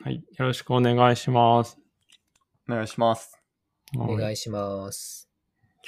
[0.00, 0.24] はい。
[0.38, 1.76] よろしくお願いします。
[2.68, 3.36] お願いします。
[3.96, 5.28] おはい願いします。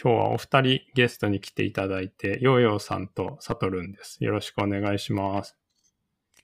[0.03, 4.25] 今日はお二人ゲストに来ていただいて、ヨーヨーさんとサトルンです。
[4.25, 5.57] よろしくお願いします。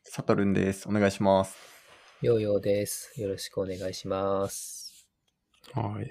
[0.05, 0.89] サトルンです。
[0.89, 1.57] お願いします。
[2.23, 3.21] ヨーヨーです。
[3.21, 5.09] よろしくお願いします。
[5.75, 6.11] はい。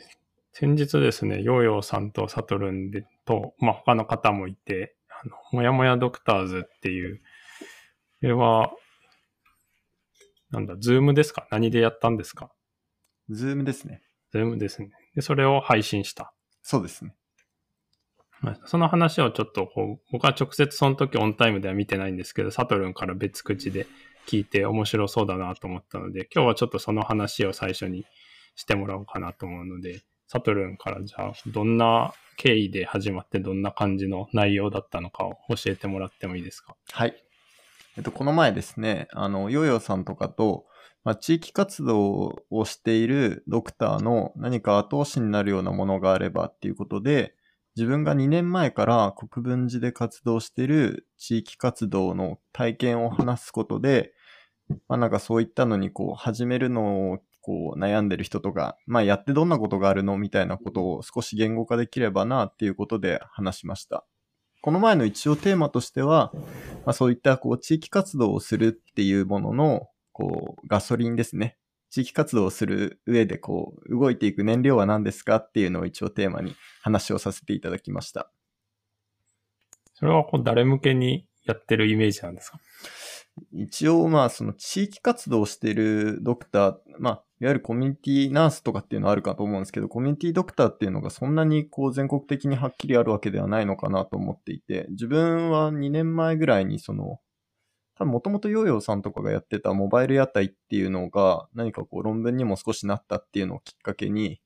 [0.52, 7.22] 先日ですね、ヨーヨーさんとサトルンでと、まあ、他の方もいて、あの、もやもやドクターズっていう、
[8.20, 8.74] これは、
[10.56, 11.48] なんだ、 Zoom ですか？
[11.52, 12.50] 何でやったんですか？
[13.30, 14.02] Zoom ですね。
[14.32, 14.92] Zoom ですね。
[15.14, 16.34] で、それを配信した。
[16.62, 17.14] そうですね。
[18.42, 23.86] まあその話をちょっとこう、僕は直接その時オンタイムでは見てないんですけど、サトルンから別口で
[24.28, 28.06] 聞いて面白そうだなと思ったので、今日はちょっとその話を最初に
[28.56, 36.76] してもらおうかなと思うので、サトルンからじゃあ、どんな経緯で始まってどんな感じの内容だったのかを教えてもらってもいいですか？
[36.92, 37.25] はい。
[37.98, 40.66] えっと、この前ですね、あの、ヨーヨーさんとかと、
[41.06, 47.36] まあ、地域活動をしているドクターの何か後押しになるようなものがあればっていうことで、
[47.76, 54.14] 自分が2年前から国分寺で活動している地域活動の体験を話すことで、
[54.88, 64.06] まあなんかそういったのにこう始めるのをこう悩んでる人とか、まあやってどんなことがあるのみたいなことを少し言語化できればなっていうことで話しました。
[64.66, 66.42] この前の一応テーマとしては、ま
[66.90, 71.56] あ、そういったこう地域活動をするっていうもののこうガソリンですね。
[71.92, 78.32] 地域活動をする上でこう動いていく燃料は何ですかっていうのを一応テーマに話をさせていただきました。
[79.94, 82.58] それはこう誰向けにやってるイメージなんですか？
[83.52, 97.20] 一応まあその地域活動をしているドクター、まあいわゆるコミュニティナースとかっていうのはあるかと思うんですけど、コミュニティドクターっていうのがそんなにこう全国的にはっきりあるわけではないのかなと思っていて、自分は2年前ぐらいにその、
[97.98, 104.40] 多分もともとヨーヨーさんとかがやってたモバイル屋台っていうのが何かこう論文にも少しなったっていうのをきっかけに、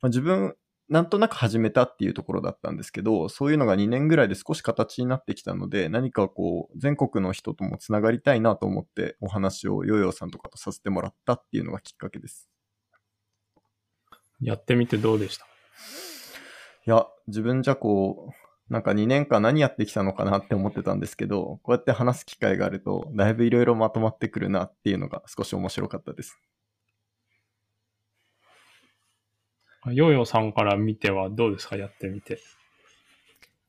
[0.00, 0.56] まあ、自分
[0.88, 12.48] なんとなく始めたっていうところだったんですけど、そういうのが2年ぐらいで少し形になってきたので、何かこう、全国の人ともつながりたいなと思ってお話をヨーヨーさんとかとさせてもらったっていうのがきっかけです。
[14.40, 15.44] やってみてどうでした？
[15.44, 15.48] い
[16.90, 26.38] や、自分じゃこう、なんか2年間何やってきたのかなって思ってたんですけど、こうやって話す機会があると、だいぶいろいろまとまってくるなっていうのが少し面白かったです。
[29.92, 31.76] ヨーヨーさんから見てはどうですか？
[31.76, 32.40] やってみて。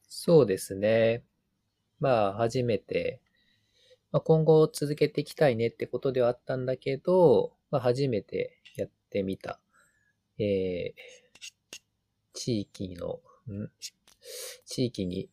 [0.07, 1.23] そうですね。
[1.99, 3.21] まあ、初めて、
[4.11, 9.59] まあ、今後続けていきたいねってことではあったんだけど、まあ、初めてやってみた、
[10.39, 11.79] えー、
[12.33, 13.19] 地域の、
[13.51, 13.69] ん？
[14.65, 15.29] 地域に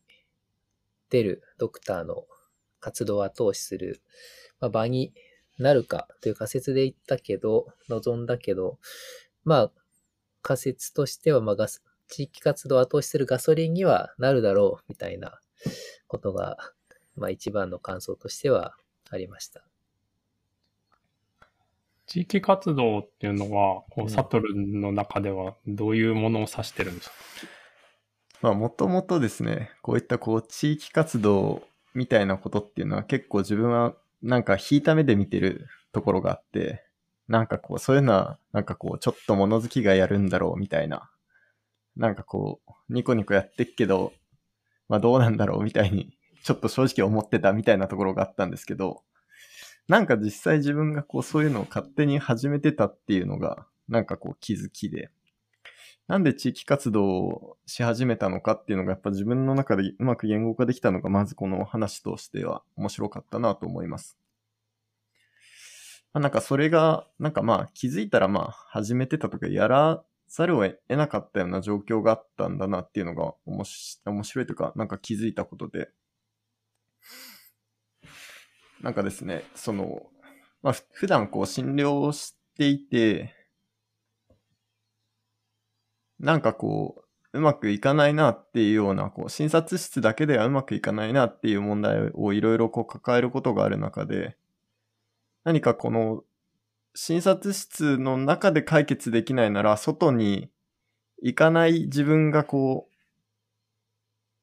[1.09, 2.25] 出るドクターの
[2.79, 4.01] 活動を後押しする、
[4.59, 5.13] まあ、場に
[5.57, 8.79] なるかという仮説で言ったけど、望んだけど、
[9.43, 9.71] まあ、
[10.45, 15.39] 仮説としては、まあ、ガス、地域活動を後押しするガソリンにはなるだろう、みたいな
[16.07, 16.57] ことが、
[17.17, 18.75] まあ一番の感想としては
[19.09, 19.63] ありました。
[22.05, 27.15] 地域活動っていうのは、こうんう、サトルンの中ではどういうものを指してるんですか、
[28.43, 31.63] まあ、もともとですね、こういったこう、地域活動
[31.95, 36.84] みたいなことっていうのは結構自分はなんか引いた目で見てるところがあって、
[37.27, 41.09] なんかこう、そういうのは、なんかこう、ちょっと物好きがやるんだろうみたいな、
[41.97, 44.13] なんかこう、ニコニコやってっけど、
[44.89, 49.03] まあどうなんだろうみたいに、ちょっと正直思ってたみたいなところがあったんですけど、
[49.87, 55.11] なんか実際自分がこう、そういうのを勝手に始めてたっていうのが、なんかこう、気づきで、
[56.07, 64.15] なんで地域活動をし始めたのかっていうのがやっぱ自分の中でうまく言語化できたのがまずこの話としては面白かったなと思います。
[66.15, 75.89] まあ、なんかそれが、なんかまあ気づいたらまあ始めてたとかやらざるを得なかったような状況があったんだなっていうのが面白面白いというかなんか気づいたことで。
[78.81, 80.03] なんかですね、その、
[80.63, 83.33] まあ普段こう診療をしていて、
[86.17, 87.03] なんかこ
[87.33, 94.37] う、うまくいかないなっていうような、こう、診察室だけではうまくいかないなっていう問題をいろいろこう抱えることがある中で、
[95.45, 96.25] 何かこの、
[96.95, 100.49] 診察室の中で解決できないなら、外に
[101.21, 102.95] 行かない自分がこう、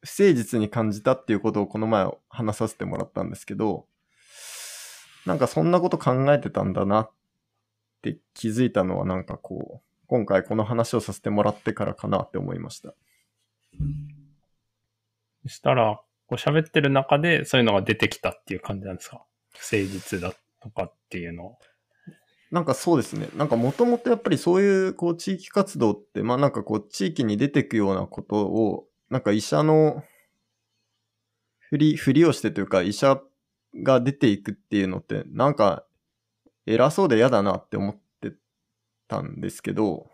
[0.06, 3.86] 不誠実に感じたっていうことをこの前話させてもらったんですけど、
[5.26, 7.10] なんかそんなこと考えてたんだなっ
[8.02, 12.94] て気づいたのはなんかこう、今回この話をさせてもらってからかなって思いました。
[15.42, 19.24] そしたら、こう喋ってる中でそういうのが出てきたっていう感じなんですか？
[19.52, 21.58] 不誠実だっとかっていうの？
[22.50, 23.28] なんかそうですね。
[23.36, 30.02] なんかもともとやっぱりそういうこう地域活動って、まあなんかこう地域に出てくようなことを、なんか医者の
[31.58, 33.20] ふり、ふりをしてというか医者
[33.82, 35.86] が出ていくっていうのって、なんか
[36.66, 38.34] 偉そうで嫌だなって思って
[39.08, 40.10] たんですけど、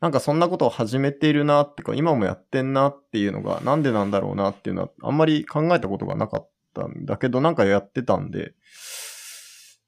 [0.00, 8.54] なんかそんなことを始めているなっていうか、今もやってんなっていうのがなんでなんだろうなっていうのはあんまり考えたことがなかったんだけど、なんかやってたんで、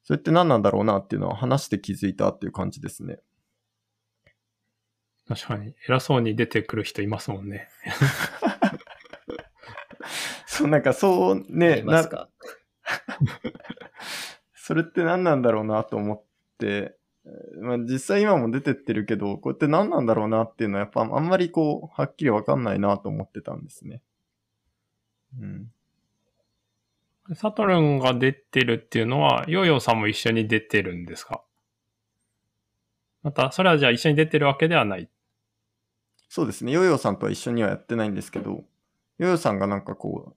[0.05, 3.19] それって何なんだろうなっていうのは話して気づいたっていう感じですね。
[5.27, 7.69] 確かに、偉そうに出てくる人いますもんね。
[10.47, 12.05] そう、なんかそうあね、な
[14.55, 16.23] それって何なんだろうなと思っ
[16.59, 24.03] て、えーまあ、実際今も出てってるけど、こうやって何なんだろうなっていうのはやっぱあんまりこう、はっきりわかんないなと思ってたんですね。
[25.41, 25.73] うん。
[27.33, 31.43] サトルンが出てるっていうのは、ヨーヨーさんも一緒に出てるんですか？
[33.23, 35.09] また、それはじゃあ一緒に出てるわけではない。
[36.29, 36.73] そうですね。
[36.73, 40.35] ヨーヨーさんとは一緒にはやってないんですけど、ヨーヨーさんがなんかこ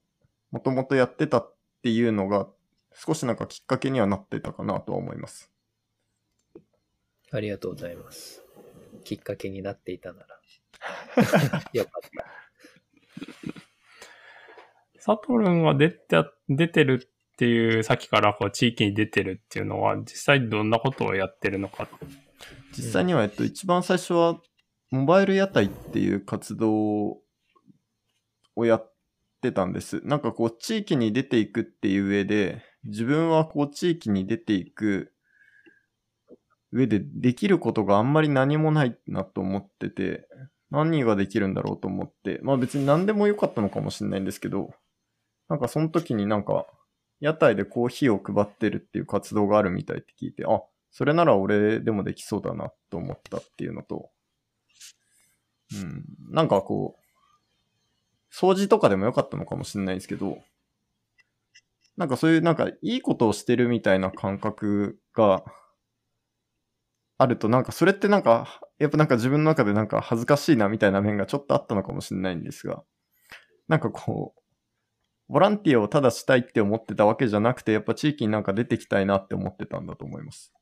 [0.50, 2.48] もともとやってたっていうのが、
[2.94, 5.52] 少しなんかきっかけにはなってたかなとは思います。
[7.30, 8.42] ありがとうございます。
[9.04, 10.38] きっかけになっていたなら。
[11.74, 12.26] よかった。
[14.98, 21.88] サトルンが出て、出てるっていう、さっきからこう地域に出てるっていうのは、実際どんなことをやってるのか。
[22.76, 24.40] 実際には、えっと、一番最初は、
[24.90, 27.20] モバイル屋台っていう活動
[28.56, 28.92] をやっ
[29.42, 30.00] てたんです。
[30.04, 35.12] なんかこう、地域に出ていくっていう上で、自分はこう、地域に出ていく
[36.72, 40.26] 上でできることがあんまり何もないなと思ってて、
[40.70, 44.70] 何ができるんだろうと思って、まあ別に何でもよかったのかもしれないんですけど、
[45.48, 46.66] なんかその時になんか、
[47.20, 54.10] 屋台でコーヒーを配ってるっていう活動があるみたいって聞いて、あ、それなら俺でもできそうだなと思ったっていうのと、
[55.74, 60.38] うん、なんかこう、掃除とかでもよかったのかもしれないんですけど、
[61.96, 65.44] なんかそういうなんかいいことをしてるみたいな感覚が
[67.18, 72.84] あるとなんかそれってなんか、やっぱなんか自分の中でなんか恥ずかしいなみたいな面がちょっとあったのかもしれないんですが、
[73.66, 74.40] なんかこう、
[75.28, 80.52] ボランティアをただしたいって思ってたわけじゃなくて、やっぱ地域になんか出てきたいなって思ってたんだと思います。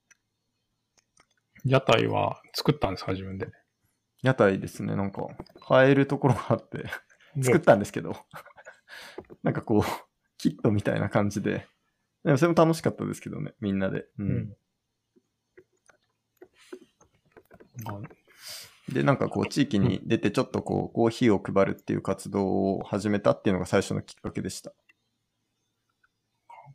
[1.64, 3.48] 屋台は作ったんですか、自分で？
[4.22, 5.26] 屋台ですね、なんか、
[5.60, 6.84] 買えるところがあって、
[7.42, 8.16] 作ったんですけど、
[9.42, 9.82] なんかこう、
[10.38, 11.66] キットみたいな感じで、
[12.24, 14.06] でもそれも楽しかったですけどね、みんなで。
[14.18, 14.30] うん。
[14.30, 14.56] うん
[17.84, 18.25] まあ
[18.88, 24.72] で、なんかこう、地域に出てちょっとこう、コーヒーを配るっていう活動を始めたっていうのが最初のきっかけでした。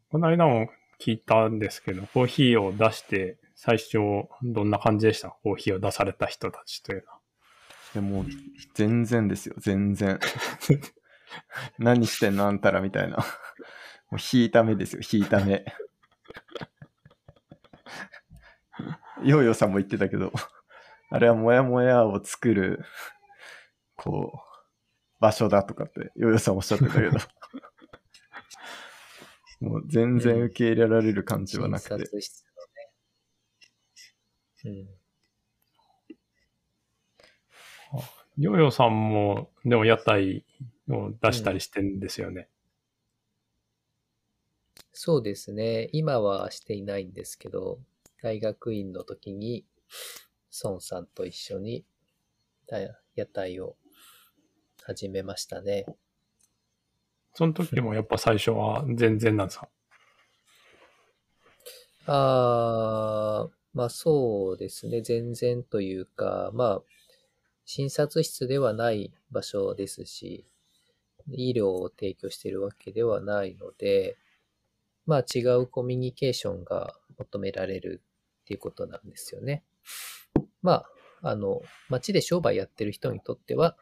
[0.10, 0.69] この間も
[1.00, 3.98] 聞いたんですけど、コーヒーを出して、最初、
[4.44, 5.30] どんな感じでした？
[5.30, 7.19] コーヒーを出された人たちというのは。
[7.94, 8.25] いや、もう、
[8.74, 10.19] 全然ですよ、全然。
[11.80, 13.18] 何してんのあんたらみたいな。
[13.18, 15.63] もう引いた目ですよ、引いた目。
[19.24, 20.34] ヨーヨーさんも言ってたけど、
[21.13, 22.86] あれはモヤモヤを作る、
[23.98, 24.40] こう、
[25.19, 27.12] 場所だとかって、ヨーヨーさんおっしゃってたけど、
[29.60, 31.90] もう全然受け入れられる感じはなくて。
[31.90, 32.46] 診察室
[34.63, 34.88] のね。
[38.38, 40.46] ヨーヨーさんも、でも屋台
[40.89, 42.48] を出したりしてんですよね。
[44.94, 45.89] そうですね。
[45.91, 47.82] 今はしていないんですけど、
[48.24, 49.65] 大学院の時に、
[50.63, 51.86] 孫さんと一緒に
[52.67, 52.79] だ
[53.15, 53.75] 屋台を
[54.84, 55.86] 始めましたね。
[57.34, 59.70] その時もやっぱ最初は全然なんですか？
[62.08, 65.01] あー、まあそうですね。
[65.01, 66.81] 全然というか、まあ、
[67.63, 70.46] 診察室ではない場所ですし、
[71.29, 74.17] 医療を提供しているわけではないので、
[75.05, 78.01] まあ違うコミュニケーションが求められる
[78.41, 79.63] っていうことなんですよね。
[80.62, 80.84] ま
[81.24, 83.77] あ、あの、街で商売やってる人にとっては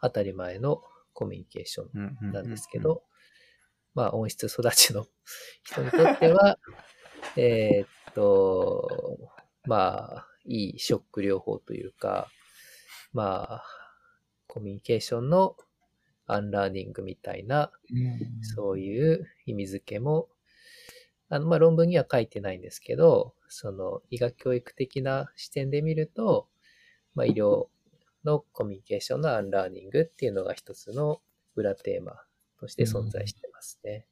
[0.00, 2.32] 当たり前のコミュニケーションうんうんうんうん。
[2.32, 3.02] なんですけど、
[3.94, 5.06] まあ、温室育ちの
[5.62, 6.58] 人にとっては、
[7.36, 8.88] えーっと、
[9.64, 12.28] まあ、いいショック療法というか、
[13.12, 13.64] まあ、
[14.46, 15.56] コミュニケーションの
[16.26, 17.70] アンラーニングみたいな、
[18.40, 20.28] そういう意味付けも、
[21.32, 26.46] あの、まあ、論文には書いてないんですけど、その医学教育的な視点で見ると、
[27.14, 27.68] まあ、医療
[28.22, 31.22] のコミュニケーションのアンラーニングっていうのが一つの
[31.56, 32.20] 裏テーマ
[32.60, 34.04] として存在してますね。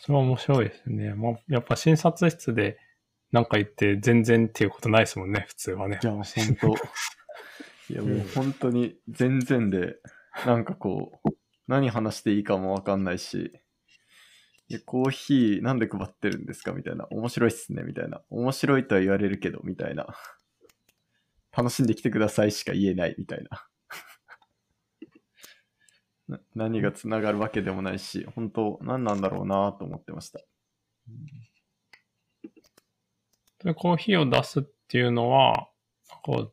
[0.00, 1.14] それは面白いですね。
[1.14, 2.78] まあ、やっぱ診察室で
[3.32, 6.06] なんか言って全然っていうことないですもんね、普通はねい。
[6.06, 6.22] や、本
[6.60, 6.68] 当
[7.90, 9.96] いや、もう本当に全然で、
[10.44, 11.37] なんかこう、
[11.68, 13.52] 何話していいかもわかんないし、
[14.68, 16.72] いやコーヒーなんで配ってるんですか？
[16.72, 17.06] みたいな。
[17.10, 18.22] 面白いっすねみたいな。
[18.30, 20.06] 面白いとは言われるけど、みたいな。
[21.56, 23.66] 楽しんできてくださいしか言えないみたいな。
[26.28, 30.40] な何がつながるわけでもないし、本当何なんだろうなと思ってました。
[33.64, 35.68] でコーヒーを出すっていうのは、
[36.22, 36.52] こ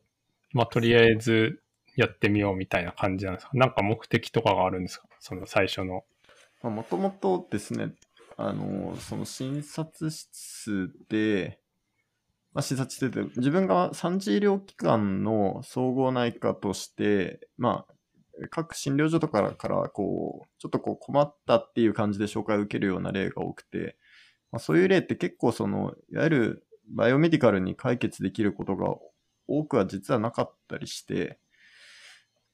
[0.52, 1.62] まあ、とりあえず
[1.94, 3.50] やってみようみたいな感じなんですか？
[3.54, 5.05] なんか目的とかがあるんですか？
[5.20, 6.04] その最初の。
[6.62, 7.92] もともとですね、
[8.36, 11.60] あの、その診察室で、
[12.52, 17.94] まあ、診察してて、自分が産児医療機関の総合内科として、まあ、
[18.50, 23.96] 各診療所とかから、こう、ちょっとこう困ったっていう感じで紹介を受けるような例が多くて、
[24.52, 28.94] まあ、そういう例って結構その、いわゆるバイオメディカルに解決できることが
[29.48, 31.38] 多くは実はなかったりして、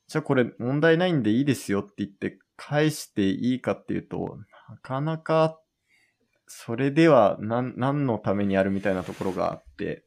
[0.09, 2.38] じゃあこれ問題ないんでいいですよって言って
[2.69, 4.38] 返していいかっていうと、
[4.69, 5.59] なかなか
[6.47, 10.04] それでは何何のためにやるみたいなところがあって、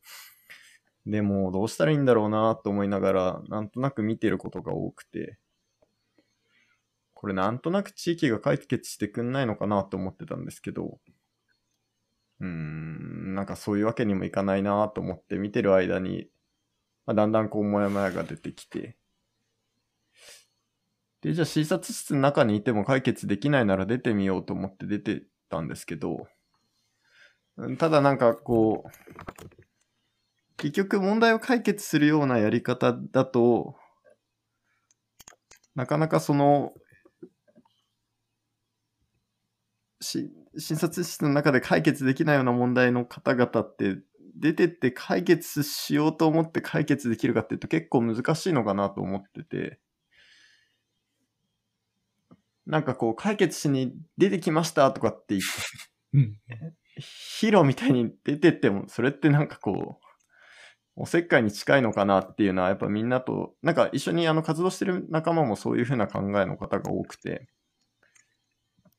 [1.06, 5.38] でもどうしたらいいんだろうなと思いながら、なんとなく見てることが多くて、
[7.14, 11.00] これなんとなく地域が解決してくんないのかなと思ってたんですけど、
[12.40, 16.28] うーん、なんかそういうわけにもいかないなと思って見てる間に、
[17.06, 18.98] まあ、だんだんこうモヤモヤが出てきて、
[21.26, 26.28] で、じゃあ診察室の中にいても解決できないなら出てみようと思って出てたんですけど、
[27.80, 28.90] ただなんかこう、
[30.58, 33.76] 結局問題を解決するようなやり方だと、
[35.74, 36.74] なかなかその、
[40.02, 43.98] し診察室の中で解決できないような問題の方々って
[44.36, 49.80] 出てって解決しようと思って解決できるかっていうと結構難しいのかなと思ってて、
[52.66, 55.48] なんかこう解決しに出てきましたとかって言って、
[56.14, 56.38] うん。
[57.40, 60.06] ヒーローみたいに出てっても、それってなんかこう、
[60.96, 67.48] おせっかいに近いのかなっていうのは、やっぱみんなと、なんか一緒にあの活動してる仲間もそういう風な考えの方が多くて、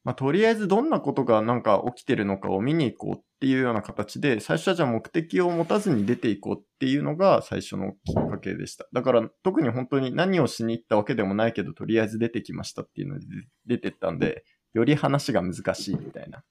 [0.06, 8.86] まあとりあえずどんなことがなんか起きてるのかを見に行こうっていうような形で、最初はじゃあ目的を持たずに出ていこうっていうのが最初のきっかけでした。
[8.92, 13.26] だから特に本当に何をしに行ったわけでもないけど、とりあえず出てきましたっていうので
[13.66, 14.44] 出てったんで、
[14.74, 16.44] より話が難しいみたいな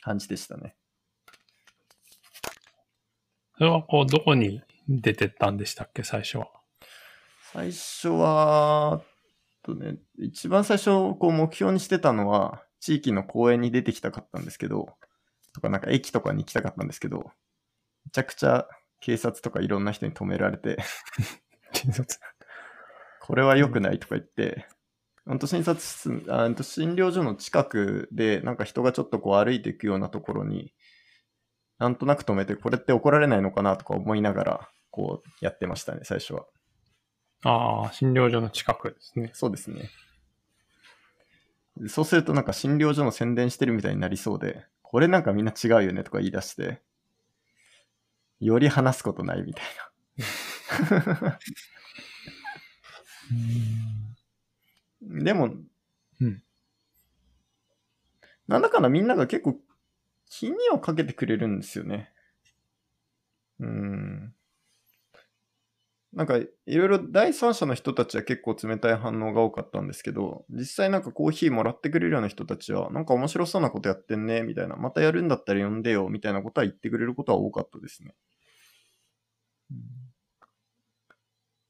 [0.00, 0.76] 感じでしたね。
[3.58, 6.46] それはこう、どこに出てったんでしたっけ、最初は？
[7.52, 9.02] 最初は、
[9.68, 10.86] とね、一番最初
[11.18, 14.94] こう目標にしてたのは、地域の公園に出てきたかったんですけど、
[15.52, 17.30] とかなんか駅とかに行きたかったんですけど、
[18.04, 18.66] めちゃくちゃ
[19.00, 20.78] 警察とかいろんな人に止められて、
[21.72, 22.18] 診察？
[23.20, 24.66] これは良くないとか言って、
[25.26, 30.72] ほんと診察室、あと診療所の近くで、なんか人がちょっとこう歩いていくようなところに、
[31.78, 36.46] なんとなく止めて、これって怒られないのかなとか思いながら、こうやってましたね、最初は。
[37.44, 39.30] ああ、診療所の近くですね。
[39.32, 39.90] そうですね。
[41.88, 46.80] そうするとなんか診療所の宣伝してるみたいになりそうで、これなんかみんな違うよねとか言い出して、
[48.40, 49.64] より話すことないみたい
[51.20, 51.38] な。
[55.02, 55.50] でも、
[56.20, 56.42] うん
[58.48, 59.56] なんだかんだみんなが結構
[60.30, 62.12] 気にはかけてくれるんですよね。
[63.60, 64.34] うん。
[66.12, 78.14] なんか、いろいろ第三者の人たちは結構冷たい反応が多かったんですけど、実際なんかコーヒーもらってくれるような人たちは、なんか面白そうなことやってんね、みたいな、またやるんだったら呼んでよ、みたいなことは言ってくれることは多かったですね。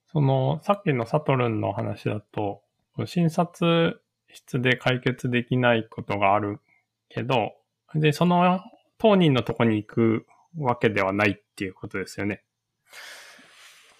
[0.07, 2.63] その、さっきのサトルンの話だと、
[3.07, 4.01] 診察
[4.33, 6.61] 室で解決できないことがある
[7.09, 7.55] けど、
[7.95, 8.61] で、その
[8.99, 10.27] 当人のとこに行く
[10.57, 12.43] わけではないっていうことですよね。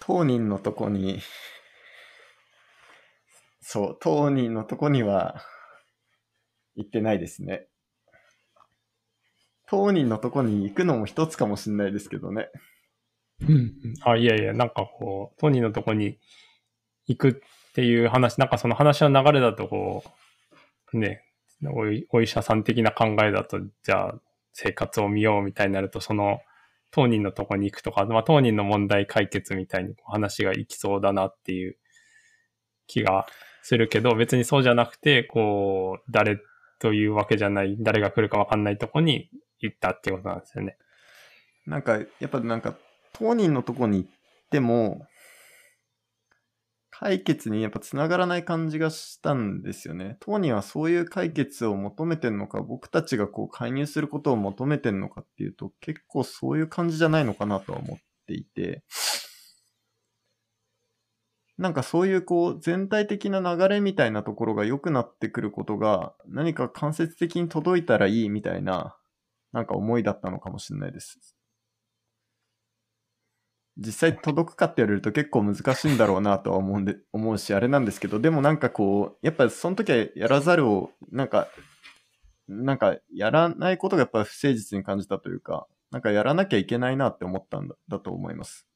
[0.09, 1.19] 当人のとこに、
[3.61, 5.43] そう、当人のとこには
[6.75, 7.67] 行ってないですね。
[9.67, 12.49] 当人のとこに行くのも一つかもしれないですけどね。
[13.47, 13.73] うん。
[14.03, 16.17] あ、いやいや、なんかこう、当人のとこに
[17.05, 17.33] 行くっ
[17.75, 20.03] ていう話、なんかその話の流れだとこ
[20.91, 21.21] う、ね、
[22.11, 24.19] おお医者さん的な考えだと、じゃあ
[24.53, 26.39] 生活を見ようみたいになると、その
[26.91, 31.77] 当人のとこに行くとか、まあ当人の問題解決みたいに話が行きそうだなっていう
[32.87, 33.27] 気が
[33.61, 36.39] するけど、別にそうじゃなくて、こう、誰
[36.79, 39.29] というわけじゃない、誰が来るかわかんないとこに
[39.59, 40.77] 行ったっていうことなんですよね。
[41.67, 42.75] なんか、やっぱなんか、
[43.13, 44.09] 当人のとこに行っ
[44.49, 45.05] ても、
[46.99, 50.17] 解決にやっぱ繋がらない感じがしたんですよね。
[50.19, 58.83] 当人はそういう解決を求めてんのか、僕たちがこう介入することを求めてんのかっていうと、結構そういう感じじゃないのかなとは思っていて、
[61.57, 68.97] なんかそういうこう全体的な流れみたいなところが良くなってくることが何か間接的に届いたらいいみたいな
[69.53, 71.38] なんか思いだったのかもしれないです。
[73.79, 81.47] 実際届くかって言われると結構難しいんだろうなとは思うんで、 思うし、あれなんですけど、でもなんかこう、やっぱその時はやらざるを、なんか、
[82.47, 88.67] なんかやらないことがやっぱ不誠実に感じたというか、なんかやらなきゃいけないなって思ったんだだと思います。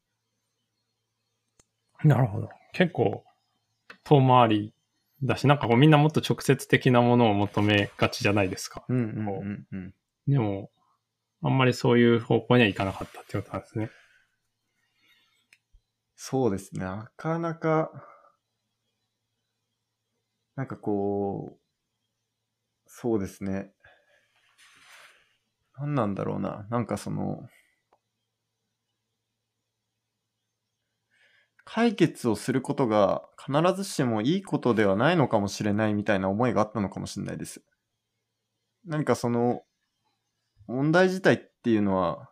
[2.03, 2.49] なるほど。
[2.71, 3.23] 結構
[4.03, 4.73] 遠回り
[5.21, 8.85] だし、なんかこうみんなもっと直接的なものを求めがちじゃないですか。
[8.87, 9.93] うんうんうんうん。
[10.27, 10.69] でも、
[11.41, 13.89] あんまりそういう方向にはいかなかったってことなんですね。
[16.25, 16.85] そうですね。
[16.85, 17.91] なかなか、
[20.55, 21.59] なんかこう、
[22.87, 23.73] そうですね。
[25.77, 26.65] 何なんだろうな。
[26.71, 27.47] なんかその、
[31.65, 37.61] 解決をすることが必ずしもいいことではないのかもしれないみたいな思いがあったのかもしれないです。
[38.85, 39.63] 何かその、
[40.67, 42.29] 問題自体っていうのは、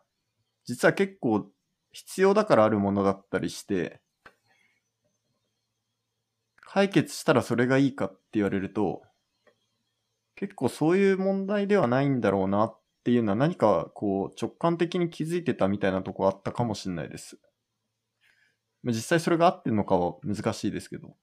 [0.66, 1.52] 実は結構
[1.92, 4.00] 必要だからあるものだったりして、
[6.62, 9.04] 解決したらそれがいいかって言われると、
[10.36, 17.38] 結構そういう問題ではないんだろうなっていうのは何かこう直感的に気づいてたみたいなとこあったかもしれないです。
[18.84, 21.16] 実際それが合ってるのかは難しいですけど。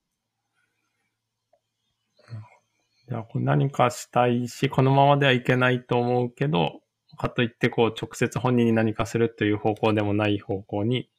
[3.11, 6.83] いやこう何かしたいし、このままではいけないと思うけど、
[7.19, 11.11] かといってこう直接本人に何かするという方向でもない方向に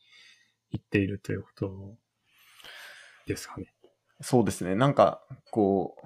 [0.71, 1.95] 行っているということ
[3.27, 3.71] ですかね。
[4.21, 4.75] そうですね。
[4.75, 5.21] なんか、
[5.51, 6.05] こう、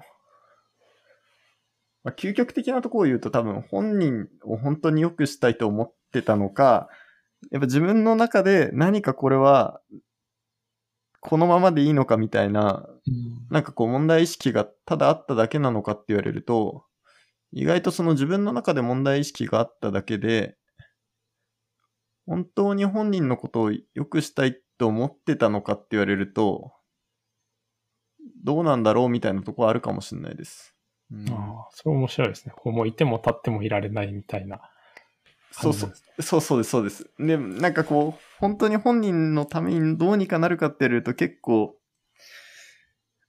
[2.04, 6.88] まあ、究極的なところを言うと多分本人を本当に良くしたいと思ってたのか、
[7.50, 9.80] やっぱ自分の中で何かこれは
[11.20, 12.86] このままでいいのかみたいな、
[13.50, 16.84] なんかこう問題意識がただあっただけなのかって言われると、
[17.54, 20.56] 意外とその自分の中で問題意識があっただけで、
[22.26, 26.72] 本当に本人のことを良くしたいと思ってたのかって言われると、
[28.42, 30.74] どうなんだろうみたいなところあるかもしれないです。
[31.12, 32.54] うんああ、それ面白いですね。
[32.56, 34.60] こうもういても立ってもいられないみたいな
[35.52, 35.92] そうそう。
[36.20, 37.08] そうそうです、そうです。
[37.18, 41.76] で、なんかこう、本当に本人のためにどうにかなるかって言われると結構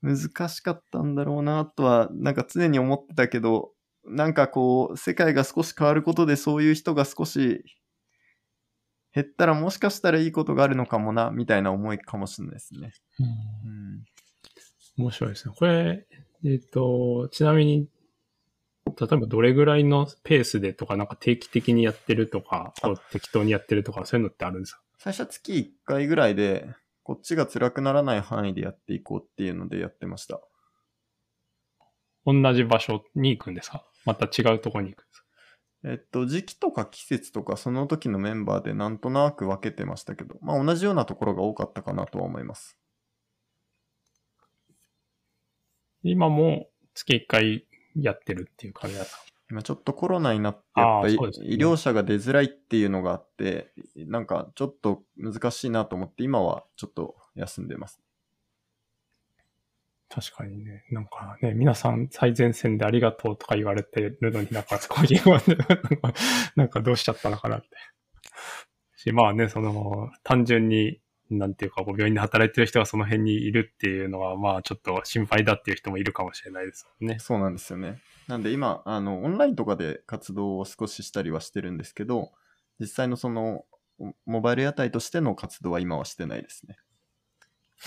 [0.01, 3.74] 難しかったんだろうなとは、なんか常に思ってたけど、
[4.07, 7.63] なんかこう、世界が少し変わることでそういう人が少し
[9.13, 12.93] 減ったらもしかしたらいいことがあるのかもな、みたいな思いかもしれないですね。
[13.19, 14.05] うんうん。
[15.05, 15.53] 面白いですね。
[15.57, 16.05] これ、
[16.45, 17.87] えっ、と、ちなみに、
[18.99, 22.73] 例えばどれぐらいのペースでとか、なんか定期的にやってるとか、
[23.11, 24.81] 適当にやってるとか、そういうのってあるんですか？
[24.99, 26.67] 最初は月1回ぐらいで、
[27.03, 30.39] こっちが辛くならない範囲でやっていこうっていうのでやってました。
[32.25, 33.85] 同じ場所に行くんですか？
[34.05, 35.05] また違うところに行く
[35.87, 42.75] えっと、時期とか季節とかその時のメンバーでなんとなく分けてましたけど、まあ同じようなところが多かったかなとは思います。
[46.01, 58.01] 今も月1回やってるっていう感じなんですか今ちょっとコロナになって、やっぱりね医療者が出づらいっていうのがあって、なんかちょっと難しいなと思って、今はちょっと休んでます。
[60.15, 66.13] 確かにね、なんかね、皆さん最前線でありがとうとか言われてるのになんかこういう、なんか
[66.55, 67.67] なんかどうしちゃったのかなって。
[68.95, 77.19] し、まあね、その、単純に、なんていうか、病院で働いてる人がその辺にいるっていうのは、まあちょっと心配だっていう人もいるかもしれないですもんね。
[77.19, 77.99] そうなんですよね。
[78.29, 82.31] なんで今、あの、オンラインとかで活動を少ししたりはしてるんですけど、
[82.79, 83.65] 実際のその、
[84.25, 86.77] モバイル屋台としての活動は今はしてないですね。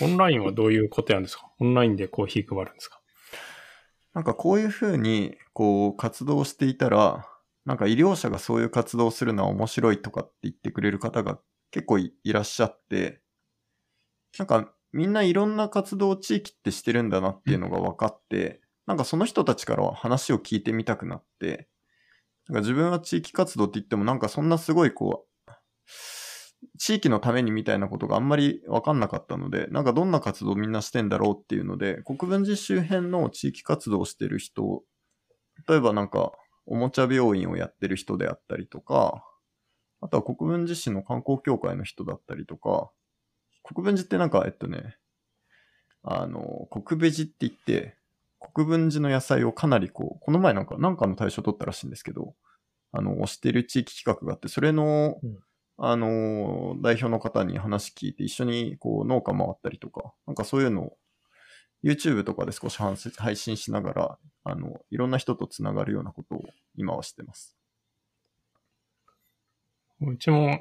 [0.01, 1.49] オンラインはどういうことやんですか？
[1.59, 3.01] オンラインでコーヒー配るんですか？
[4.13, 7.27] なんかこういうふうに、こう、活動していたら、
[7.65, 11.39] なんか医療者がそういう活動をするのは面白いとかって言ってくれる方が
[11.71, 13.21] 結構いいらっしゃって、
[14.37, 21.67] なんかみんないろんな活動を地域ってしてるんだなっていうのが分かって、なんかその人たちからは話を聞いてみたくなって、
[22.47, 25.51] なんか自分は地域活動って言ってもなんかそんなすごいこう、
[26.77, 34.83] 地域のためにみたいなことがあんまり分かんなかったので、なんかどんな活動みんなしてんだろうっていうので、国分寺周辺の地域活動をしてる人
[35.67, 36.31] 例えばなんか、
[36.65, 39.23] おもちゃ病院をやってる人であったりとか、
[40.01, 42.91] あとは国分寺市の観光協会の人だったりとか、
[43.63, 44.97] 国分寺ってなんか、えっとね、
[46.03, 47.97] あの、国分寺って言って、
[48.53, 52.35] 国分寺の野菜をかなりこう、この前なんか、なんかの対象取ったらしいんですけど、
[52.91, 55.39] あの、推してる地域企画があって、それの、うん。
[55.81, 60.97] あの、代表の方に話聞いて、一緒にこう、農家回ったりとか、なんかそういうのを、
[61.83, 62.77] YouTube とかで少し
[63.17, 66.43] 配信しながら、あの、いろんな人とつながるようなことを
[66.75, 67.55] 今はしてます。
[70.01, 70.59] うちも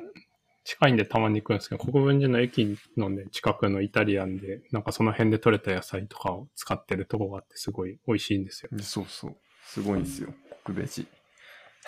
[0.65, 8.69] 近いんでたまに行くんですけど、国分寺の駅のね、近くのイタリアンで、なんかその辺で採れた野菜とかを使ってるとこがあってすごい美味しいんですよ。
[8.71, 9.37] でそうそう。
[9.65, 10.33] すごいんですよ。
[10.65, 11.09] 国ベジ。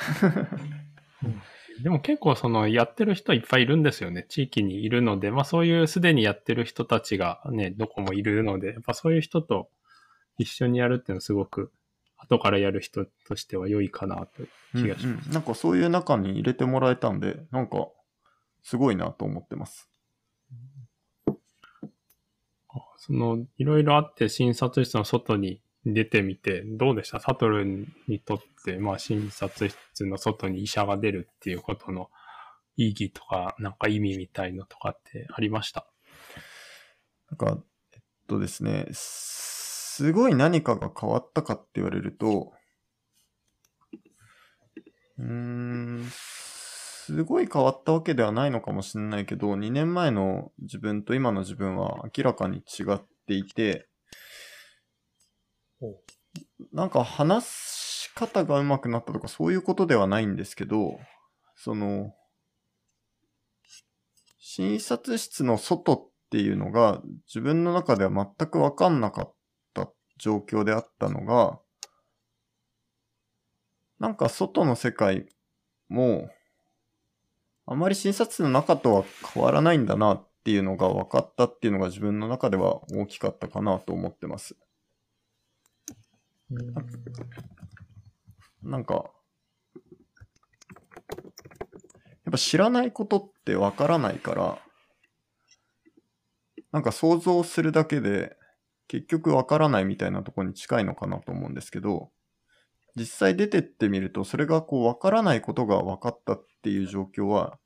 [1.82, 4.26] でも結構そのやってる人いっぱいいるんですよね。
[4.28, 9.68] 地域にいるので、まあそういうすでにやってる人たちがね、どこもいるので、やっぱそういう人と
[10.38, 11.72] 一緒にやるっていうのはすごく
[12.16, 14.48] 後からやる人としては良いかなという
[14.82, 15.24] 気がします。
[15.24, 17.88] うんうんなんかそういう中に入れてもらえたんで、なんか、
[18.62, 19.88] すごいなと思ってます。
[22.98, 27.20] その、いろいろあって診察室の外に出てみて、どうでした？
[27.20, 27.64] サトル
[28.06, 32.10] にとって、まあ診察室の外に医者が出るっていうことの
[32.76, 35.86] 意義とか、なんか意味みたいのとかってありました？
[37.30, 37.62] なんか、
[37.92, 42.52] えっとですね、すごい何かが変わったかって言われると、
[45.18, 53.89] うーん、すごい変わったわけではないのかもしれないけど、2年前の自分と今の自分は明らかに違っていて、
[56.72, 60.98] なんか話し方が上手くなったとかそういうことではないんですけど、
[61.56, 62.14] その、
[64.38, 69.34] 診察室の外っていうのが自分の中では全くわかんなかっ
[69.74, 71.58] た状況であったのが、
[73.98, 75.26] なんか外の世界
[75.88, 76.30] も、
[77.66, 84.56] あまり診察室の中とは変わらないんだなっていうのが分かったっていうのが自分の中では大きかったかなと思ってます。
[88.62, 89.00] なんか、や
[92.30, 94.58] っぱ知らないことってわからないから、
[96.72, 98.36] なんか想像するだけで
[98.86, 102.10] 結局わからないみたいなところに近いのかなと思うんですけど、
[102.96, 107.58] 実際出てってみると、それがこうわからないことが分かったっていう状況は、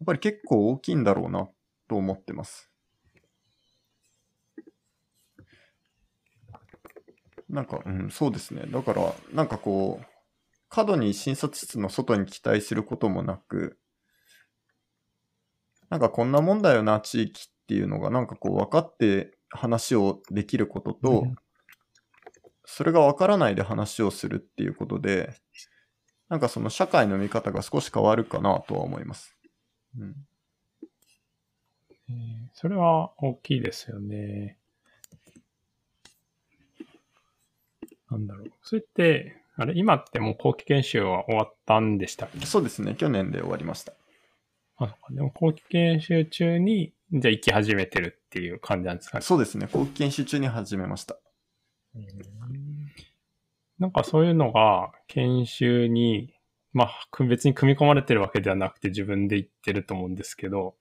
[0.00, 1.48] やっぱり結構大きいんだろうな
[1.88, 2.70] と思ってます。
[7.48, 8.64] なんか、うん、そうですね。
[8.66, 10.06] だから、なんかこう、
[10.68, 13.78] 過度に診察室の外に期待することもなく、
[15.88, 21.36] なんかこんなもんだよな、地域っていうのが、なんかこう分かって話をできることと、うん
[22.66, 25.32] それが分からないで話をするっていうことで、
[26.28, 29.36] なんかその社会の見方が少し変わるかなとは思います。
[29.96, 30.14] うん、
[32.08, 34.58] えーそれは大きいですよね。
[38.16, 38.52] なんだろう。
[38.62, 42.44] それって、あれ、今ってもう後期研修は終わったんでしたっけ？
[42.44, 43.92] そうですね、去年で終わりました。
[44.78, 44.94] あ。
[45.10, 49.22] でも後期研修中に、じゃあ行き始めてるっていう感じなんですかね？
[49.22, 51.18] そうですね、後期研修中に始めました。
[53.78, 56.34] なんかそういうのが研修に、
[56.72, 60.74] まあく別に組み込まれてるわけではなくて自分で言ってると思うんですけど、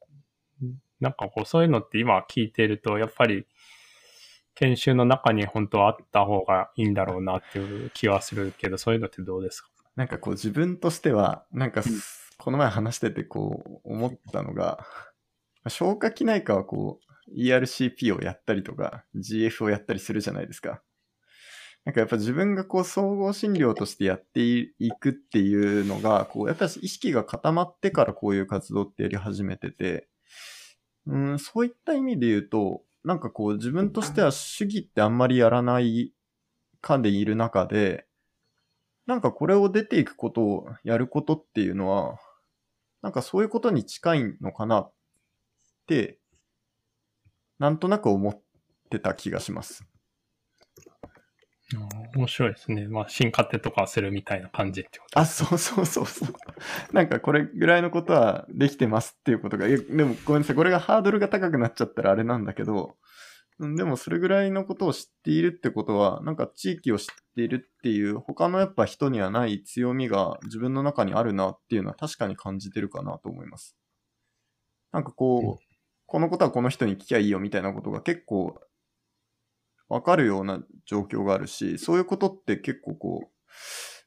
[1.00, 3.46] なんかこうそういうのって今聞いてると、やっぱり
[4.56, 9.70] 研修の中に本当はあった方がいいんだろうなっていう気はするけど、そういうのってどうですか？
[9.96, 14.86] なんかこう自分としては、なんかすこの前話しててこう思ったのが、
[15.68, 20.82] 消化器内科はこう ERCP をやったりとか GF をやったりするじゃないですか。
[21.86, 30.08] なんかやっぱ自分がこう総合診療としてやっていくっていうのが、こうやっぱり意識が固まってからこういう活動ってやり始めてて、
[31.06, 36.12] うん、そういった意味で言うと、なんかこう自分としては主義ってあんまりやらない
[36.82, 38.08] 感でいる中で、
[39.06, 42.18] なんかこれを出ていくことをやることっていうのは、
[43.04, 44.94] なんかそういうことに近いのかなっ
[45.86, 46.18] て、
[47.60, 48.42] なんとなく思っ
[48.90, 49.86] てた気がします。
[51.74, 52.88] うん面白いですね。
[52.88, 56.30] まあ進化手とかするみたいな感じってことあ、そうそうそうそう。
[56.94, 62.96] なんかこれぐらいのことはできてますっていうことが、でもごめんなさい、これがハードルが高くなっちゃったらあれなんだけど、
[63.60, 73.76] うんでもそれぐらいのことを知っているってことは、なんか地域を知っているっていう他のやっぱ人にはない強みが自分の中にあるなっていうのは確かに感じてるかなと思います。
[74.92, 75.58] なんかこう、うん
[76.08, 78.62] このことはこの人に聞きゃいいよみたいなことが結構
[79.90, 83.28] わかるような状況があるし、そういうことって結構こう、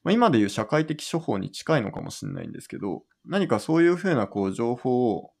[0.03, 5.31] まあ、今でいう社会的処方に近いのかもしれないんですけど、何かそういうふうなこう情報を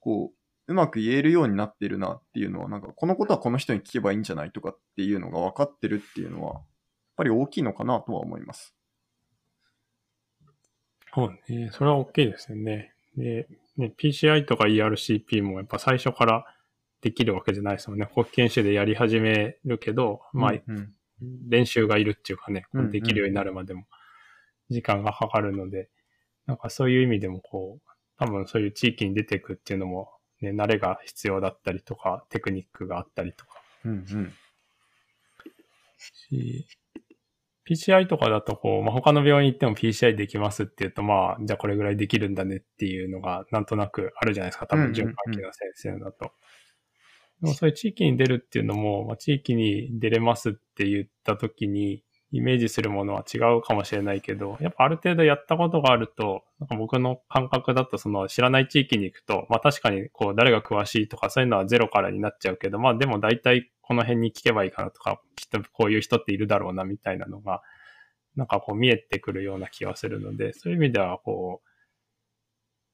[0.00, 0.38] こう
[0.68, 6.64] うまく言えるようになってるなっていうのは、なんかこのことはこの人に聞けばいいんじゃないとかっていうのが分かってるっていうのは、やっ
[7.16, 8.74] ぱり大きいのかなとは思います。
[11.14, 11.70] そうね。
[11.72, 12.92] それは大きいですよね。
[13.16, 16.44] で、ね、PCI とか ERCP もやっぱ最初から
[17.00, 18.08] できるわけじゃないですもんね。
[18.12, 20.92] 国研修でやり始めるけど、まあ、うん
[21.48, 23.86] 練習がいるっていうかね、うんうんできるようになるまでも
[24.70, 25.88] 時間がかかるので、
[26.46, 34.32] なんかそういう意味でもこう、多分そういう地域に出ていくっていうのも、ね、慣れが必要だったりとか、テクニックがあったりとか、うんうん
[36.00, 36.66] し
[37.68, 44.66] PCI とかだとこう、まあ、他の病院行っても PCI できますって言うと、まあ、じゃあこれぐらいできるんだねっていうのがなんとなくあるじゃないですか。
[44.66, 46.32] 多分、うんうんうん循環器の先生だと。
[47.40, 67.62] もそういう地域に出るっていうのも、まあ、地域に出れますって言った時に、イメージするものは違うかもしれないけど、やっぱある程度やったことがあると、なんか僕の感覚だとその知らない地域に行くと、まあ確かにこう誰が詳しいとかそういうのはゼロからになっちゃうけど、まあでも大体この辺に聞けばいいかなとか、きっとこういう人っているだろうなみたいなのが、
[68.36, 71.67] なんかこう見えてくるような気はするので、そういう意味ではこう、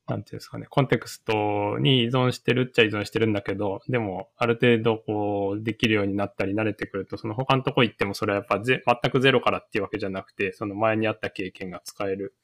[0.07, 12.35] なんていうんですかね、コンテクストに依存してるっちゃ依存してるんだけど、でもある程度こうできるようになったり慣れてくると、その他のとこ行ってもそれはやっぱぜ全くゼロからっていうわけじゃなくて、その前にあった経験が使える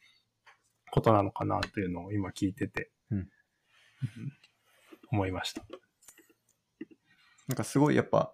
[0.90, 3.29] ことなのかなというのを今聞いてて、うんうん
[5.12, 5.62] 思いました。
[7.49, 8.33] なんかすごいやっぱ、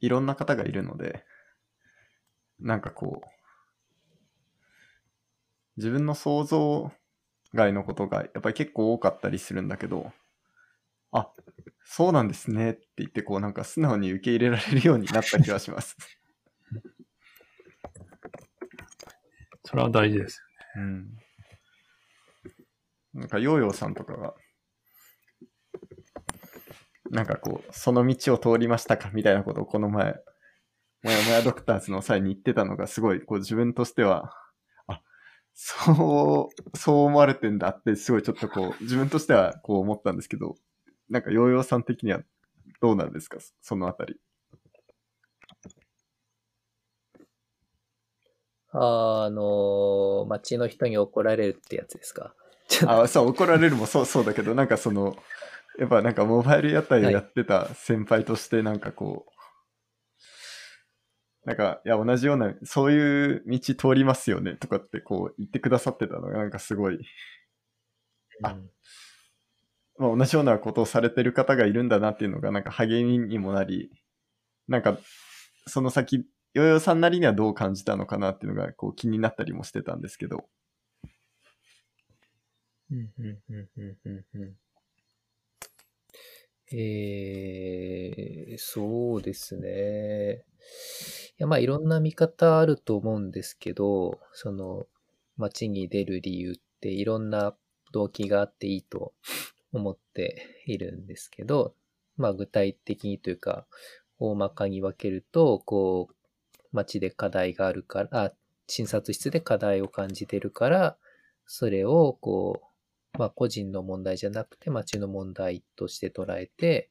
[0.00, 1.24] いろんな方がいるので、
[2.58, 3.28] なんかこう、
[5.78, 6.92] 自分の想像
[7.54, 10.12] 外のことがやっぱり結構多かったりするんだけど、
[11.12, 11.28] あ、
[11.84, 15.96] そうなんですねって言ってこうなんか素直に受け入れられるようになった気がします。
[19.64, 20.42] それは大事です
[20.76, 21.16] うん。
[23.14, 24.34] なんかヨーヨーさんとかが、
[27.10, 30.14] なんかこう、その道を通りましたかみたいなことをこの前、
[31.02, 34.32] もやもやドクターズの際に言ってたのがすごい、こう自分としては、あ、
[35.62, 40.56] そう、 そう思われてんだって、すごいちょっとこう、 自分としてはこう思ったんですけど、
[41.10, 42.22] なんかヨーヨーさん的には
[42.80, 43.38] どうなんですか？
[43.60, 44.18] そのあたり。
[48.72, 52.34] あの、街の人に怒られるってやつですか？
[52.86, 55.16] あ、そう、怒られるもそう、 そうだけど、なんかその、
[55.78, 59.39] やっぱなんかモバイル屋台をやってた先輩として、なんかこう、
[61.44, 66.98] なんか、いや、同じような、そういう道通りますよね、とかってこう言ってくださってたのが、なんかすごい、
[68.42, 68.70] あうん。
[69.98, 73.90] まあ、同じようなことをされてる方がいるんだなっていうのが、なんか励みにもなり、
[74.68, 74.98] なんか、
[75.66, 80.48] その先、ヨーヨーさんなりにはどう感じたのかなっていうのが、こう気になったりもしてたんですけど、
[82.90, 84.56] うんうんうんうんうんうん。
[86.72, 90.44] えー、そうですね。
[91.40, 94.86] いや、まあ、いろんな見方あると思うんですけど、その、
[95.38, 97.54] 街に出る理由っていろんな
[97.92, 99.14] 動機があっていいと
[99.72, 101.74] 思っているんですけど、
[102.18, 103.66] まあ、具体的にというか、
[104.18, 106.14] 大まかに分けると、こう、
[106.72, 108.32] 街で課題があるから、あ、
[108.66, 110.98] 診察室で課題を感じてるから、
[111.46, 112.60] それを、こ
[113.14, 116.90] う、まあ、個人の問題じゃなくて街の問題として捉えて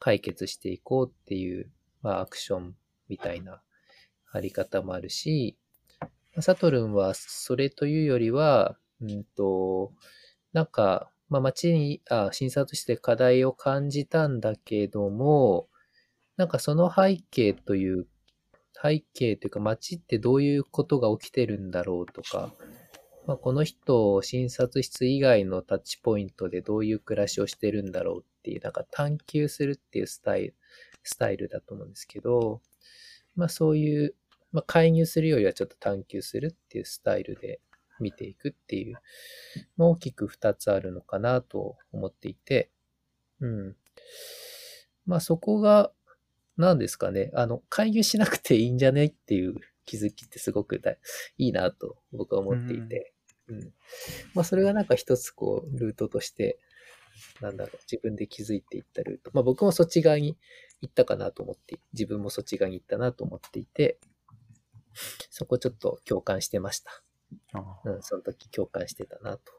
[0.00, 1.70] 解決していこうっていう、
[2.02, 2.76] まあ、アクション
[3.08, 3.62] みたいな
[4.34, 5.56] あり方もあるし、
[6.40, 9.92] サトルンはそれというよりは、うんと、
[10.52, 15.68] なんか、まあ、街に、あ、診察室で課題を感じたんだけども、
[16.36, 18.06] なんかその背景という、
[18.80, 22.52] 背景というか街ってどういうことが起きてるんだろうとか、
[23.26, 30.54] まあ、この人を診察室以外のタッチポイントでどういう暮らしをしてるんだろうっていう、なんか探求するっていうスタイル、
[31.04, 32.60] スタイルだと思うんですけど、
[33.36, 34.14] まあそういう、
[34.54, 37.60] まあ介入するよりはちょっと探求するっていうスタイルで
[38.00, 38.94] 見ていくっていう、
[39.76, 42.70] まあ大きく二つあるのかなと思っていて、
[43.40, 43.76] うん。
[45.04, 45.92] まあそこが、
[46.56, 53.12] 何ですかね、あの、介入しなくていいんじゃねっていう気づきってすごくだいいなと僕は思っていて、
[53.48, 53.72] うん。
[54.34, 56.58] まあ、それがなんか一つこう、ルートとして、
[57.40, 59.30] なんだろう、自分で気づいていったルート。
[59.34, 60.36] まあ、僕もそっち側に
[60.80, 63.98] 行ったかなと思って、自分もそっち側に行ったなと思っていて、
[65.30, 67.02] そこちょっと共感してました。
[67.52, 69.52] あうん、その時共感してたなと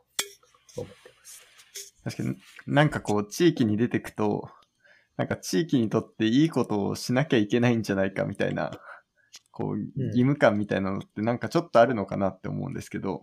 [0.78, 1.44] 思ってます。
[2.04, 4.50] 確かになんかこう地域に出てくと、
[5.18, 8.80] なんか地域にとっていいことをしなきゃいけないんじゃないかみたいな
[9.56, 13.22] こう、義務感みたいなのってなんかちょっとあるのかなって思うんですけど、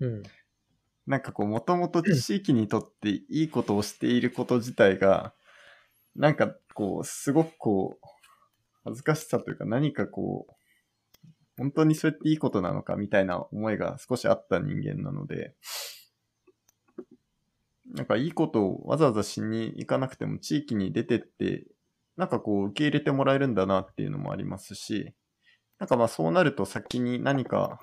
[0.00, 0.22] うん。
[1.06, 5.32] なんかこう、もともと地域にとっていいことをしていること自体が、
[6.16, 8.06] なんかこう、すごくこう、
[8.82, 10.52] 恥ずかしさというか何かこう、
[11.60, 15.54] 本当にそれっていいことなのかみたいな思いが少しあった人間なので、
[17.92, 21.66] なんかいいことをわざわざしに行かなくても地域に出てって、
[22.16, 25.12] なんかこう受け入れてもらえるんだなっていうのもありますし、
[25.78, 27.78] なんかまあそうなると先に何か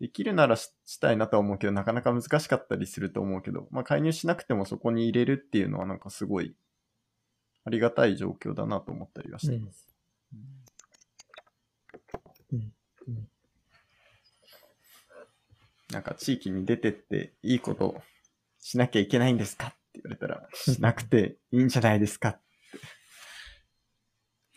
[0.00, 6.54] できるならしたいなとは思うけど、なかなか難しかったりすると思うけど、まあ介入しなくてもそこに入れるっていうのはなんかすごい
[7.64, 9.88] ありがたい状況だなと思ったりはしてます。
[10.32, 10.67] うん。
[13.08, 13.28] うん。
[15.90, 18.02] なんか地域に出てっていいこと
[18.60, 22.40] しなきゃいけないんですかって言われたら、 しなくていいんじゃないですかって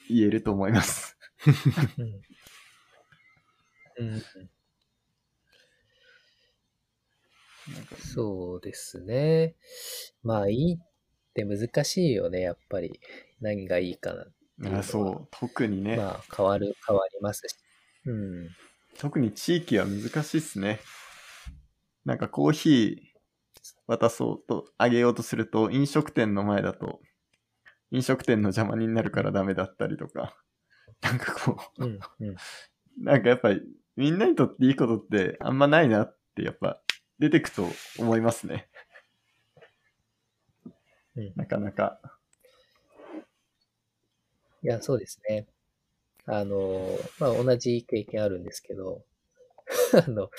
[0.10, 1.18] 言えると思います。
[1.98, 2.22] うん。
[3.98, 4.24] うん。
[8.00, 9.56] そうですね。
[10.24, 10.78] まあ、いいっ
[11.34, 13.00] て難しいよね、やっぱり。
[13.40, 14.26] 何がいいかな。
[14.70, 17.56] いやそう、特にね、まあ、変わる、変わりますし。
[18.06, 18.50] うん。
[18.98, 20.80] 特に地域は難しいっすね。
[22.06, 23.12] なんかコーヒー
[23.88, 27.00] 渡そうと、あげようとすると、飲食店の前だと、
[27.92, 30.36] 飲食店の邪魔になるからダメだったりとか、
[31.02, 32.00] なんかこう、うん。
[32.20, 32.36] うん。
[32.98, 33.62] なんかやっぱり
[33.96, 36.82] みんなにとっていいことってあんまないなってやっぱ
[37.20, 38.70] 出てくと思いますね。
[41.16, 42.00] うんなかなか。
[44.64, 45.48] いや、そうですね。
[46.26, 49.04] あの、まあ、同じ経験あるんですけど、
[50.06, 50.30] あの、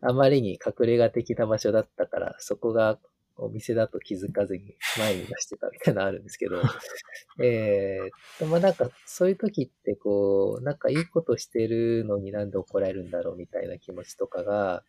[0.00, 2.98] あまりに隠れ家的な場所だったから、そこが
[3.36, 6.60] お店だと気づかずに前に出してたみたいなのあるんですけど、
[7.42, 14.84] えー、でもなんかそういう時ってこう、なんかいいことしてるのになんで怒られるんだろうみたいな気持ちとかが、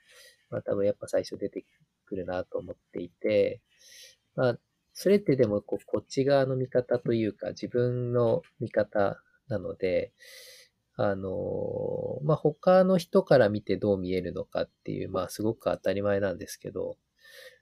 [0.50, 1.64] まあ多分やっぱ最初出て
[2.06, 3.62] くるなと思っていて、
[4.36, 4.60] まあ
[4.94, 10.14] それってでもこうこっち側の見方というか自分の見方なので、
[10.96, 16.98] あの、まあ、他の人から見てどう見えるのかっていう、まあ、すごく当たり前なんですけど、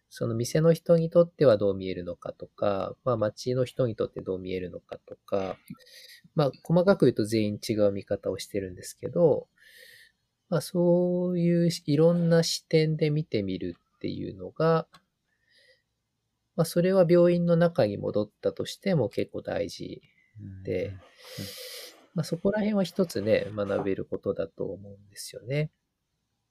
[0.09, 5.57] その店の人にとってはどう見えるのかとか、まあ、街の人にとってどう見えるのかとか、
[6.33, 9.47] まあ、細かく言うと全員違う見方をしてるんですけど、
[10.49, 14.87] まあ、そういういろんな視点で見てみるっていうのが、
[16.55, 20.01] まあ、それは病院の中に戻ったとしても結構大事
[20.63, 20.93] で、
[22.15, 25.71] まあ、そこら辺は一つね、学べることだと思うんですよね。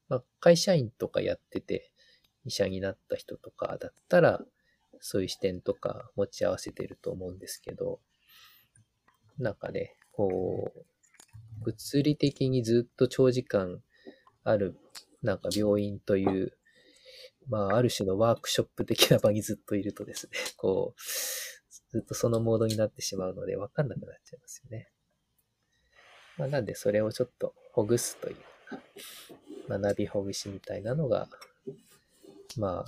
[0.09, 1.91] まあ、会社員とかやってて、
[2.45, 4.41] 医者になった人とかだったら、
[5.01, 8.01] そういう視点とか持ち合わせてると思うんですけど、
[9.39, 10.85] なんかね、こう、
[11.65, 13.83] 物理的にずっと長時間
[14.45, 14.77] ある、
[15.23, 16.57] なんか病院という、
[17.49, 21.01] まあ、ある種のワークショップ的な場にずっといるとですね、こう、
[21.97, 24.91] ずっとそのモードになってしまうので、わかんなくなっちゃいますよね。
[26.37, 28.37] まあ、なんで、それをちょっとほぐすという、
[29.67, 31.27] 学びほぐしみたいなのが、
[32.59, 32.85] まあ、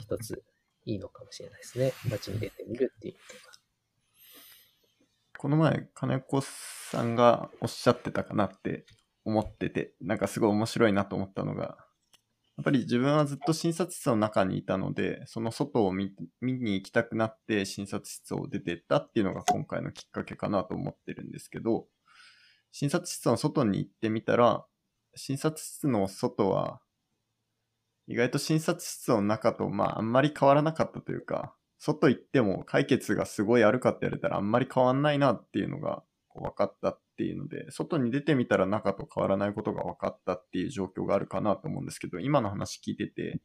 [0.00, 0.42] 一つ
[0.86, 1.92] いいのかもしれないですね。
[2.08, 3.52] 街に出てみるっていうのが。
[5.36, 8.86] この前、金子さんがおっしゃってたかなって
[9.26, 11.76] 思ってて、なんかすごい面白いなと思ったのが、
[12.56, 21.86] やっぱり自分はずっと診察室の中にいたので、その外を見に行きたくなって診察室を出てったっていうのが今回のきっかけかなと思ってるんですけど、
[22.72, 24.64] 診察室の外に行ってみたら、
[25.14, 26.80] 診察室の外は、
[28.06, 43.40] 意外と診察室の中とまああんまり変わらなかったというか、外行っても解決がすごいあるかって言われたらあんまり変わんないなっていうのがこう分かったていうので、外に出てみたら中と変わらないことが分かったっていう状況があるかなと思うんですけど、今の話聞いてて、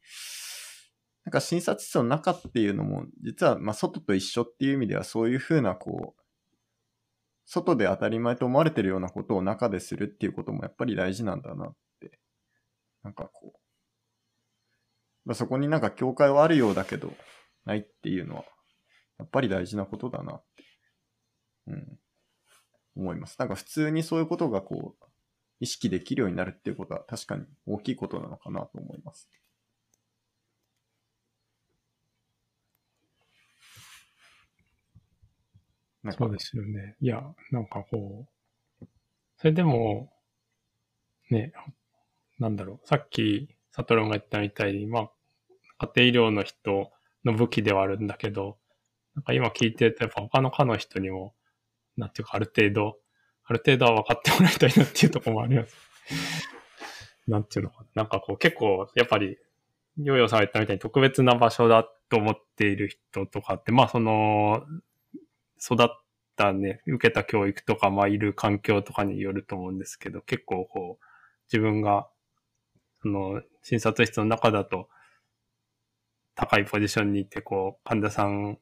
[1.24, 6.22] なんか診察室の中っていうのも、実はまあ外と一緒っていう意味ではそういうふうなこう、
[7.44, 12.18] 外で当たり前と思われてるようなことを中でするっていうこともやっぱり大事なんだなって、
[13.02, 13.58] なんかこう、
[15.24, 17.12] まあ、そこになんか境界はあるようだけど、
[17.64, 18.44] ないっていうのは、
[19.18, 20.64] やっぱり大事なことだなって、
[21.68, 21.98] うん、
[22.96, 23.38] 思います。
[23.38, 25.04] なんか普通にそういうことがこう、
[25.60, 29.28] 意識できるようになるっていうことは確かに大きいことなのかなと思います。
[36.16, 36.96] そうですよね。
[37.00, 38.86] いや、なんかこう、
[39.36, 40.10] それでも、
[41.30, 41.52] ね、
[42.38, 45.00] なんだろう、さっき、サトロンが言ったみたいに、ま
[45.78, 46.92] あ、家庭医療の人
[47.24, 48.58] の武器ではあるんだけど、
[49.16, 51.34] なんか今聞いてると、やっぱ他の科の人にも、
[51.96, 52.98] なんていうか、ある程度、
[53.44, 55.76] ある程度は分かってもらいたいなっていうところもあります。
[57.26, 58.02] なんていうのかな。
[58.02, 59.38] なんかこう結構、やっぱり、
[59.98, 64.62] ヨーヨーさんが言ったみたいに特別な場所だと思っている人とかって、まあその、
[65.60, 65.88] 育っ
[66.36, 71.04] たね、受けた教育とか、まあいる環境とかによると思うんですけど、結構こう、
[71.52, 72.08] 自分が、
[73.02, 74.88] その、診察室の中だと、
[76.34, 78.58] 高いポジションにいて、こう、患者さん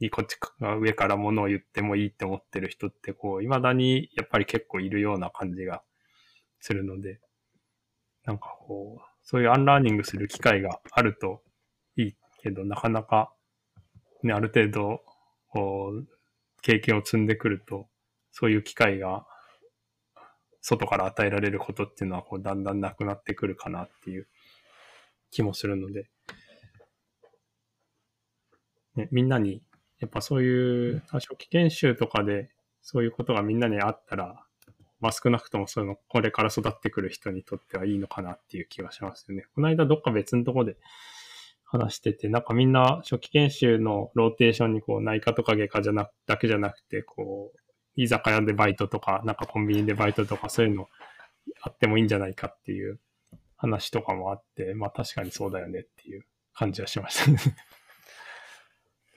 [0.00, 5.82] にこっちが上から物を言ってもいいって思ってる人って、こう、未だにやっぱり結構いるような感じが
[6.60, 7.20] するので、
[8.24, 11.42] なんかこう、そういうアンラーニングする機会があると
[11.96, 13.32] いいけど、なかなか、
[14.22, 15.02] ね、ある程度、
[15.48, 16.06] こう、
[16.62, 17.88] 経験を積んでくると、
[18.32, 19.26] そういう機会が、
[20.62, 24.28] 外から与えられることっていうのは、こう、だんだんなくなってくるかなっていう
[25.30, 26.10] 気もするので、
[28.96, 29.62] ね、みんなに、
[30.00, 32.50] やっぱそういう、初期研修とかで、
[32.82, 34.42] そういうことがみんなにあったら、
[35.00, 39.44] まあ少なくともそういうの、これから育ってくる人にとってはいいのかなっていう気がしますよね。
[39.54, 40.76] この間どっか別のとこで
[41.64, 47.58] 話してて、なんかみんな初期研修のローテーションにこう内科とか外科じゃなく、だけじゃなくて、こう、
[47.96, 50.88] 居酒屋でバイトとか、なんかコンビニでバイトとかそういうの
[51.62, 52.98] あってもいいんじゃないかっていう
[53.56, 56.24] 話とかもあって、まあ確かにそうだよねっていう
[56.54, 57.38] 感じはしましたね。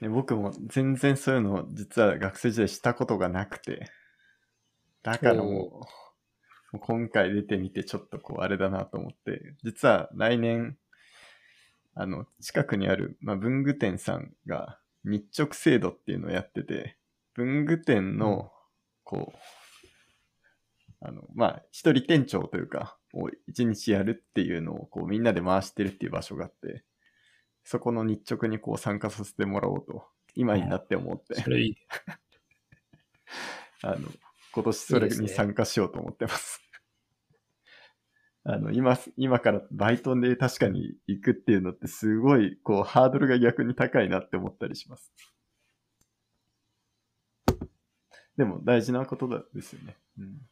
[0.00, 3.90] ね僕も全然そういうの実は学生時代したことがなくて、
[5.02, 5.86] だからもう、も
[6.74, 6.78] う。
[6.80, 10.76] 今回出てみてちょっとこうあれだなと思って、実は来年、
[11.94, 16.96] あの、近くにある、まあ、文具店さんが日直制度っていうのをやってて、
[17.34, 18.50] 文具店の、
[19.04, 19.38] こう、
[21.00, 26.84] あの、まあ、一人店長というか、を一日やるっていうのをこうみんなで回してるっていう場所があって、
[27.64, 31.76] そこの日直にこう参加させてもらおうと、今になって思って、それいい。
[33.82, 34.08] あの、
[34.52, 36.60] 今年それに参加しようと思ってます。
[38.44, 45.12] あの、今、今からバイトで確かに行くっていうのってすごい、こう、ハードルが逆に高いなって思ったりします。
[48.36, 49.96] でも大事なことだですよね。
[50.18, 50.48] うん。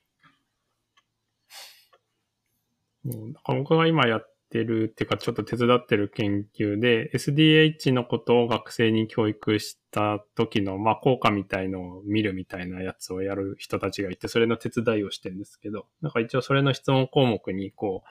[3.04, 18.08] うんだから僕が今やってるっていうかちょっと手伝ってる研究で SDH のことを学生に教育した時のまあ効果みたいのを見るみたいなやつをやる人たちがいてそれの手伝いをしてるんですけどなんか一応それの質問項目にこう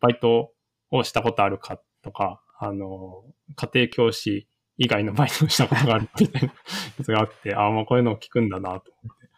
[0.00, 0.52] バイト
[0.90, 3.22] をしたことあるかとかあの
[3.54, 9.28] 家庭教師以外のバイトをしたことがあるみたいなやつがあってああまあこういうのを聞くんだなと思って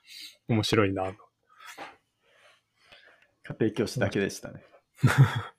[0.48, 1.14] 面白いなと
[3.42, 4.62] 家庭教師だけでしたね。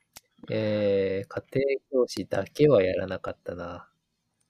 [0.49, 1.43] えー、家
[1.91, 3.89] 庭教師だけはやらなかったな。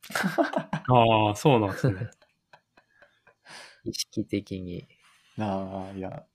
[0.88, 2.12] ああそうなんですね
[3.86, 4.88] 意識的に。
[5.40, 6.26] ああ、いや、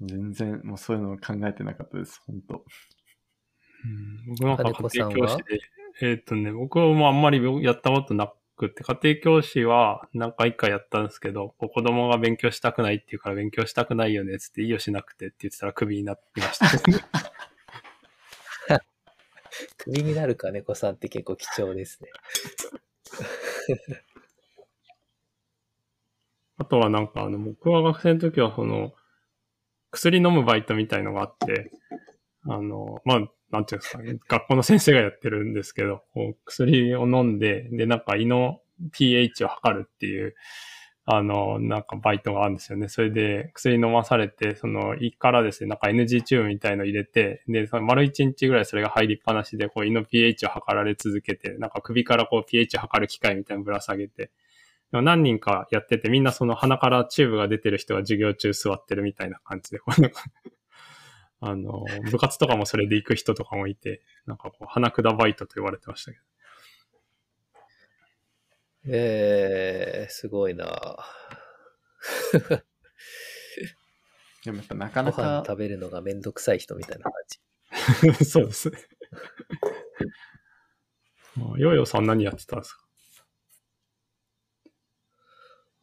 [0.00, 2.64] 全然もうそういうの考えてなかったです、本当
[3.84, 5.60] うん僕なんか家庭教師で、
[6.00, 16.66] えーっとね、僕もあんまりやったことなくて、家庭教師は何回かやったんですけど、子供が勉強したくないっていうから勉強したくないよねっつっていいよしなくてって言ってたらクビになってました。
[19.76, 22.10] クビになる金子さんって結構貴重ですね。
[26.58, 28.94] あとはなんかあの、僕は学生の時はその、
[29.90, 31.70] 薬飲むバイトみたいのがあって、
[32.44, 33.18] あの、まあ、
[33.50, 36.02] なんていうんですかね、学校の先生がやってるんですけど、
[36.46, 38.60] 薬を飲んで、で、なんか胃の
[38.92, 40.34] pH を測るっていう、
[41.04, 42.88] あの、なんかバイトがあるんですよね。
[42.88, 54.30] それで薬飲まされて、その胃からですね、なんか NG チューブみたいの入れて、で、その丸一日ぐらいそれが入りっぱなしで、こう胃の pH を測られ続けて、なんか首からこう pH 測る機械みたいなぶら下げて、
[54.92, 60.22] でも何人かやってて、みんなその鼻からチューブが出てる人が授業中座ってるみたいな感じで、こうなんか
[61.44, 66.24] あの、部活とかもそれで行く人とかもいて、なんかこう、鼻管バイトと言われてましたけど。
[68.88, 70.96] えー、すごいな
[74.44, 77.38] でもやっぱなかごなか飯、食べるのがめんどくさい人みたいな感じ。
[78.24, 78.78] そうですね。
[81.36, 82.82] まあヨーヨーさん何やってたんですか？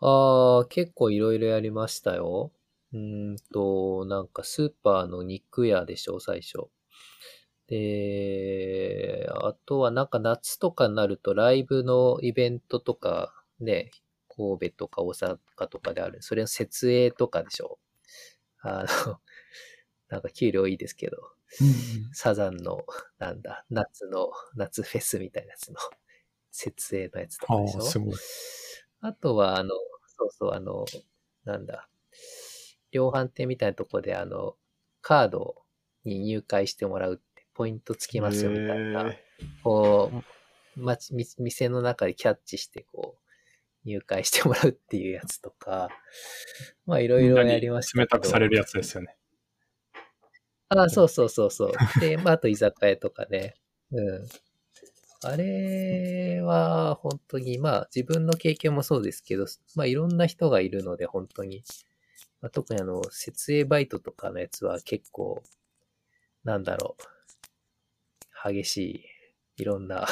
[0.02, 2.52] ああ、結構いろいろやりましたよ。
[2.94, 6.70] うーんと、なんかスーパーの肉屋でしょ、最初。
[7.70, 13.92] で、あとはなんか夏とかになるとライブのイベントとかね、
[14.28, 15.38] 神戸とか大阪
[15.70, 16.22] とかである。
[16.22, 17.80] それの設営とかでしょ。
[18.62, 19.22] あの、
[20.10, 21.18] なんか給料いいですけど、
[22.14, 22.86] サザンの、
[23.20, 25.80] なんだ、夏の、夏フェスみたいなやつの
[26.52, 27.80] 設営のやつとかでしょ。
[27.80, 28.16] ああ、すごい。
[29.02, 29.70] あとは、あの、
[30.08, 30.86] そうそう、あの、
[31.46, 31.90] なんだ、
[32.92, 34.56] 量販店みたいなとこで、あの、
[35.02, 35.64] カード
[36.04, 37.22] に入会してもらう
[37.60, 39.14] ポイントつきますよみたいな、
[39.66, 40.24] こ
[40.78, 40.96] う、ま
[41.40, 43.30] 店の中でキャッチして、こう、
[43.84, 45.90] 入会してもらうっていうやつとか、
[46.86, 48.02] まあいろいろやりましたけど。
[48.04, 49.18] 冷たくされるやつですよね。
[50.70, 52.00] ああ、そうそうそうそう。
[52.00, 53.56] で、まあ、あと居酒屋とかね。
[53.92, 54.28] うん。
[55.24, 61.66] あれは、本当に、まあ、自分の経験もそうですけど、まあ、いろんな人がいるので、本当に。
[62.40, 65.44] まあ、特にあの、設営バイトとかのやつは結構、
[66.46, 67.19] なんだろう。
[68.44, 68.78] 激し
[69.58, 70.08] い、いろんな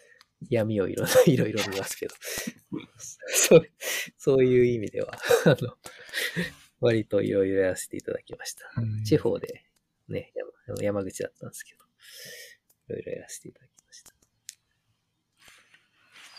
[0.50, 2.14] 闇をいろんな、 いろいろ見ますけど。
[3.28, 3.68] そう、
[4.18, 5.76] そういう意味では、あの、
[6.80, 8.70] 割といろいろやらせていただきました。
[9.04, 9.64] 地方で
[10.08, 10.32] ね、
[10.66, 11.84] 山山口だったんですけど、
[12.88, 13.71] いろいろやらせていただき